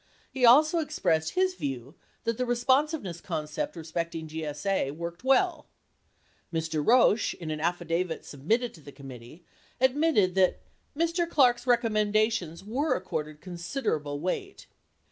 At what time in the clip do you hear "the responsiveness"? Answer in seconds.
2.39-3.21